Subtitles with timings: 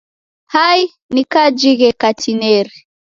[0.55, 0.81] Hai,
[1.13, 2.73] ni kajighe katineri!